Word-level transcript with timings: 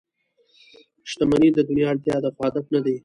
•شتمني 1.09 1.49
د 1.53 1.59
دنیا 1.69 1.87
اړتیا 1.91 2.15
ده، 2.23 2.29
خو 2.35 2.41
هدف 2.47 2.65
نه 2.75 2.79
دی. 2.85 2.95